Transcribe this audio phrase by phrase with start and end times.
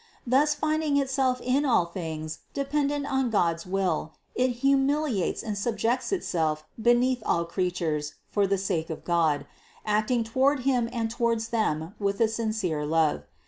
[0.25, 6.11] Thus, finding itself in all things dependent on God's divine will, it humiliates and subjects
[6.11, 9.45] itself beneath all creatures for the sake of God,
[9.85, 13.25] acting toward Him and towards them with a sincere love.